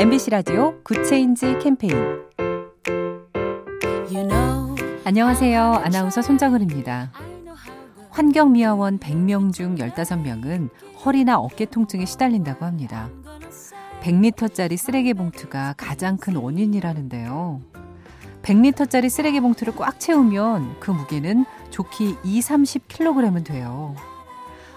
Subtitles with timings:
[0.00, 1.92] MBC 라디오 good change 캠페인
[4.10, 5.62] you know, 안녕하세요.
[5.74, 7.12] 아나운서 손정은입니다.
[8.08, 10.70] 환경미화원 100명 중 15명은
[11.04, 13.10] 허리나 어깨 통증에 시달린다고 합니다.
[14.00, 17.60] 100리터짜리 쓰레기 봉투가 가장 큰 원인이라는데요.
[18.40, 23.94] 100리터짜리 쓰레기 봉투를 꽉 채우면 그 무게는 족히 2, 30kg은 돼요.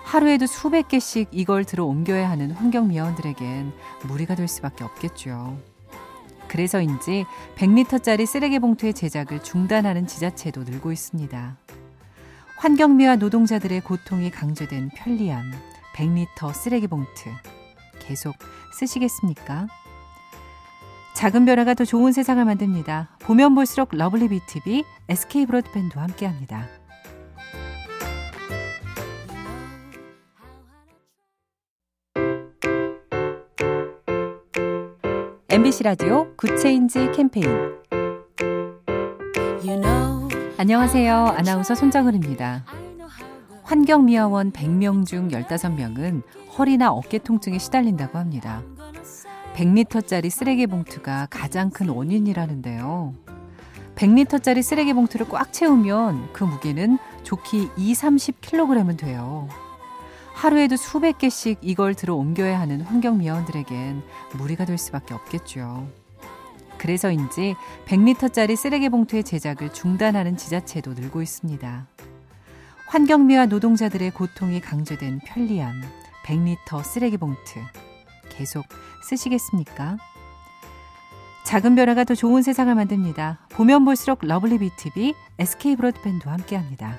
[0.03, 3.73] 하루에도 수백 개씩 이걸 들어 옮겨야 하는 환경미화원들에겐
[4.07, 5.57] 무리가 될 수밖에 없겠죠.
[6.47, 7.25] 그래서인지
[7.55, 11.57] 100리터짜리 쓰레기 봉투의 제작을 중단하는 지자체도 늘고 있습니다.
[12.57, 15.51] 환경미화 노동자들의 고통이 강요된 편리함,
[15.95, 17.29] 100리터 쓰레기 봉투.
[17.99, 18.35] 계속
[18.73, 19.67] 쓰시겠습니까?
[21.15, 23.17] 작은 변화가 더 좋은 세상을 만듭니다.
[23.21, 26.67] 보면 볼수록 lovely BTV, SK 브로드밴드와 함께합니다.
[35.53, 37.45] MBC 라디오 good change 캠페인
[39.63, 41.15] you know, 안녕하세요.
[41.37, 42.65] 아나운서 손정은입니다.
[43.61, 46.23] 환경미화원 100명 중 15명은
[46.57, 48.63] 허리나 어깨 통증에 시달린다고 합니다.
[49.53, 53.13] 100리터짜리 쓰레기 봉투가 가장 큰 원인이라는데요.
[53.93, 59.47] 100리터짜리 쓰레기 봉투를 꽉 채우면 그 무게는 족히 2, 30kg은 돼요.
[60.33, 64.03] 하루에도 수백 개씩 이걸 들어 옮겨야 하는 환경미화원들에겐
[64.37, 65.87] 무리가 될 수밖에 없겠죠.
[66.77, 71.87] 그래서인지 100리터짜리 쓰레기 봉투의 제작을 중단하는 지자체도 늘고 있습니다.
[72.87, 75.81] 환경미화 노동자들의 고통이 강요된 편리함,
[76.25, 77.59] 100리터 쓰레기 봉투.
[78.29, 78.65] 계속
[79.03, 79.97] 쓰시겠습니까?
[81.45, 83.47] 작은 변화가 더 좋은 세상을 만듭니다.
[83.51, 86.97] 보면 볼수록 lovely BTV, SK 브로드밴드와 함께합니다.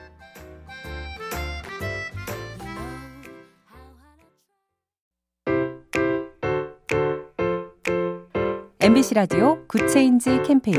[8.85, 10.79] MBC 라디오 good change 캠페인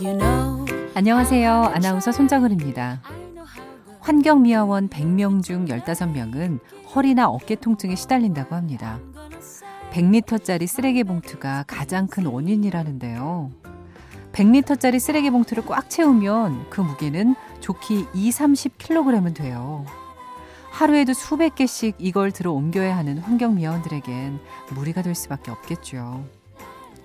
[0.00, 0.64] you know,
[0.94, 1.52] 안녕하세요.
[1.74, 3.02] 아나운서 손정은입니다.
[3.98, 6.60] 환경미화원 100명 중 15명은
[6.94, 9.00] 허리나 어깨 통증에 시달린다고 합니다.
[9.90, 13.50] 100리터짜리 쓰레기 봉투가 가장 큰 원인이라는데요.
[14.30, 19.84] 100리터짜리 쓰레기 봉투를 꽉 채우면 그 무게는 족히 2, 30kg은 돼요.
[20.80, 26.24] 하루에도 수백 개씩 이걸 들어 옮겨야 하는 환경미화원들에겐 무리가 될 수밖에 없겠죠.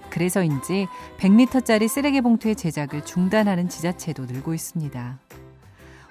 [0.10, 0.88] 그래서인지
[1.18, 5.20] 100리터짜리 쓰레기 봉투의 제작을 중단하는 지자체도 늘고 있습니다.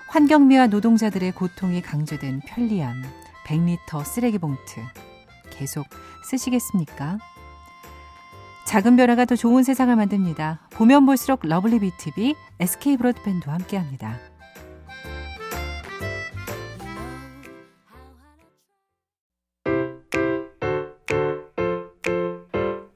[0.09, 3.03] 환경미화 노동자들의 고통이 강요된 편리함,
[3.47, 4.83] 100리터 쓰레기 봉투.
[5.49, 5.87] 계속
[6.29, 7.17] 쓰시겠습니까?
[8.67, 10.69] 작은 변화가 더 좋은 세상을 만듭니다.
[10.75, 14.34] 보면 볼수록 lovely BTV, SK 브로드밴드와 함께합니다.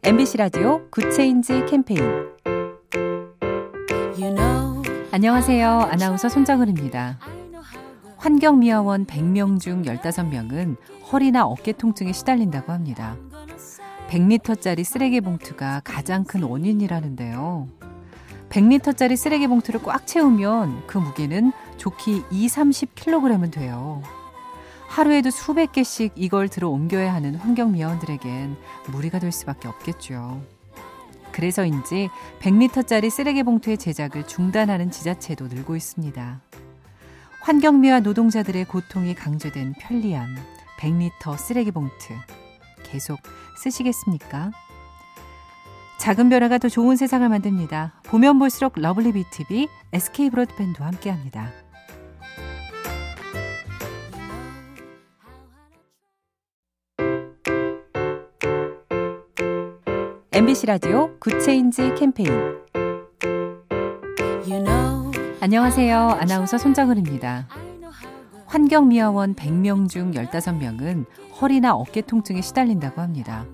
[0.08, 2.00] MBC 라디오 good change 캠페인
[4.16, 4.82] you know,
[5.12, 5.68] 안녕하세요.
[5.68, 7.18] 아나운서 손정은입니다.
[8.16, 10.76] 환경미화원 100명 중 15명은
[11.12, 13.18] 허리나 어깨 통증에 시달린다고 합니다.
[14.08, 17.68] 100리터짜리 쓰레기 봉투가 가장 큰 원인이라는데요.
[18.48, 24.02] 100리터짜리 쓰레기 봉투를 꽉 채우면 그 무게는 족히 2, 30kg은 돼요.
[24.88, 28.56] 하루에도 수백 개씩 이걸 들어 옮겨야 하는 환경미화원들에겐
[28.88, 30.42] 무리가 될 수밖에 없겠죠.
[31.30, 32.08] 그래서인지
[32.40, 36.40] 100리터짜리 쓰레기 봉투의 제작을 중단하는 지자체도 늘고 있습니다.
[37.42, 40.34] 환경미화 노동자들의 고통이 강요된 편리함,
[40.80, 42.14] 100리터 쓰레기 봉투.
[42.82, 43.20] 계속
[43.62, 44.50] 쓰시겠습니까?
[46.00, 48.00] 작은 변화가 더 좋은 세상을 만듭니다.
[48.04, 51.52] 보면 볼수록 lovely BTV, SK 브로드밴드와 함께합니다.
[60.38, 62.30] MBC 라디오 Good Change 캠페인
[64.46, 65.10] you know,
[65.40, 65.98] 안녕하세요.
[66.10, 67.48] 아나운서 손정은입니다.
[68.46, 71.06] 환경미화원 100명 중 15명은
[71.40, 73.46] 허리나 어깨 통증에 시달린다고 합니다.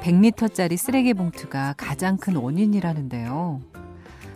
[0.00, 3.60] 100리터짜리 쓰레기 봉투가 가장 큰 원인이라는데요.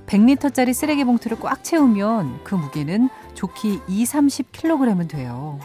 [0.06, 5.58] 100리터짜리 쓰레기 봉투를 꽉 채우면 그 무게는 족히 2, 30kg은 돼요.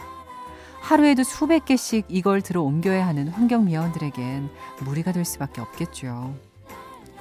[0.82, 4.50] 하루에도 수백 개씩 이걸 들어 옮겨야 하는 환경미화원들에겐
[4.80, 6.34] 무리가 될 수밖에 없겠죠.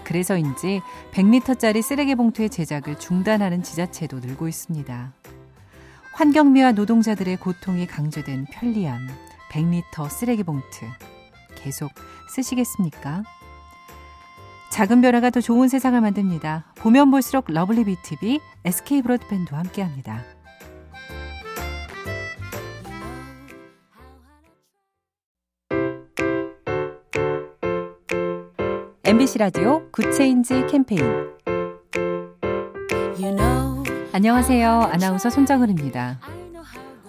[0.03, 0.81] 그래서인지
[1.11, 5.13] 100리터짜리 쓰레기 봉투의 제작을 중단하는 지자체도 늘고 있습니다.
[6.13, 9.07] 환경미화 노동자들의 고통이 강조된 편리함,
[9.51, 10.85] 100리터 쓰레기 봉투.
[11.55, 11.91] 계속
[12.29, 13.23] 쓰시겠습니까?
[14.71, 16.73] 작은 변화가 더 좋은 세상을 만듭니다.
[16.77, 20.23] 보면 볼수록 러블리 BTV, SK 브로드밴드와 함께합니다.
[29.03, 31.03] MBC 라디오 Good Change 캠페인
[33.19, 33.83] you know,
[34.13, 34.69] 안녕하세요.
[34.69, 36.19] 아나운서 손정은입니다.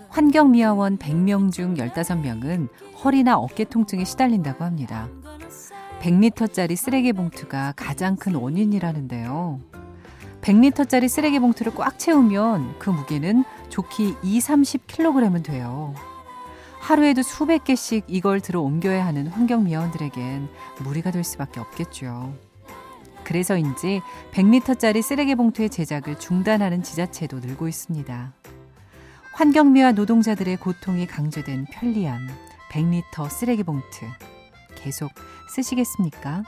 [0.08, 2.68] 환경미화원 100명 중 15명은
[3.04, 5.10] 허리나 어깨 통증에 시달린다고 합니다.
[6.00, 9.60] 100리터짜리 쓰레기 봉투가 가장 큰 원인이라는데요.
[10.40, 15.94] 100리터짜리 쓰레기 봉투를 꽉 채우면 그 무게는 족히 2, 30kg은 돼요.
[16.82, 20.48] 하루에도 수백 개씩 이걸 들어 옮겨야 하는 환경미화원들에겐
[20.80, 22.34] 무리가 될 수밖에 없겠죠.
[23.22, 24.02] 그래서인지
[24.32, 28.32] 100리터짜리 쓰레기 봉투의 제작을 중단하는 지자체도 늘고 있습니다.
[29.32, 32.26] 환경미화 노동자들의 고통이 강조된 편리함,
[32.72, 34.04] 100리터 쓰레기 봉투.
[34.74, 35.12] 계속
[35.50, 36.42] 쓰시겠습니까?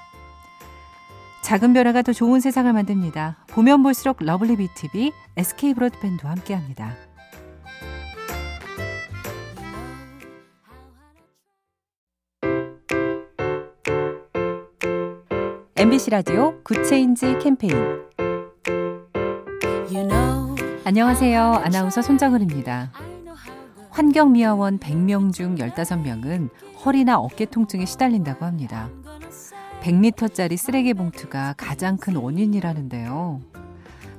[1.44, 3.44] 작은 변화가 더 좋은 세상을 만듭니다.
[3.50, 7.13] 보면 볼수록 lovely B tv SK 브로드밴드와 함께합니다.
[15.84, 17.76] MBC 라디오 Good Change 캠페인
[19.92, 21.60] you know, 안녕하세요.
[21.62, 22.90] 아나운서 손정은입니다.
[23.90, 26.48] 환경미화원 100명 중 15명은
[26.82, 28.88] 허리나 어깨 통증에 시달린다고 합니다.
[29.82, 33.42] 100리터짜리 쓰레기 봉투가 가장 큰 원인이라는데요.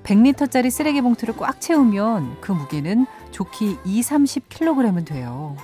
[0.04, 5.58] 100리터짜리 쓰레기 봉투를 꽉 채우면 그 무게는 족히 2, 30kg은 돼요.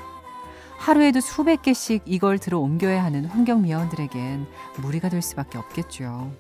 [0.81, 4.47] 하루에도 수백 개씩 이걸 들어 옮겨야 하는 환경미화원들에겐
[4.81, 6.31] 무리가 될 수밖에 없겠죠.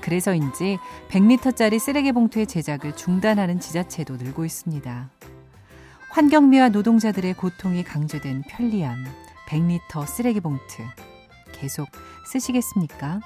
[0.00, 0.78] 그래서인지
[1.10, 5.10] 100리터짜리 쓰레기 봉투의 제작을 중단하는 지자체도 늘고 있습니다.
[6.08, 9.04] 환경미화 노동자들의 고통이 강조된 편리함,
[9.46, 10.82] 100리터 쓰레기 봉투.
[11.52, 11.86] 계속
[12.24, 13.20] 쓰시겠습니까?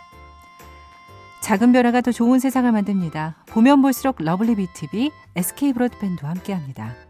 [1.42, 3.36] 작은 변화가 더 좋은 세상을 만듭니다.
[3.46, 7.03] 보면 볼수록 lovely B tv SK 브로드밴드와 함께합니다.